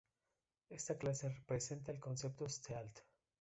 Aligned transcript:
Esta 0.71 0.97
clase 0.97 1.43
presenta 1.45 1.91
el 1.91 1.99
concepto 1.99 2.49
Stealth. 2.49 3.01